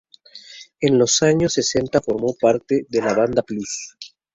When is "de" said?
2.89-3.01